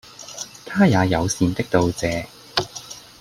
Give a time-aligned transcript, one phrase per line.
[0.65, 2.25] 她也友善的道謝